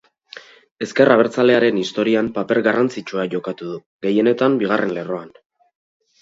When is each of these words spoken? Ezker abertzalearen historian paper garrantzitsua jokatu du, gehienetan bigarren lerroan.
Ezker 0.85 1.11
abertzalearen 1.15 1.77
historian 1.81 2.31
paper 2.37 2.61
garrantzitsua 2.69 3.27
jokatu 3.35 3.69
du, 3.73 3.77
gehienetan 4.07 4.57
bigarren 4.65 4.97
lerroan. 4.97 5.31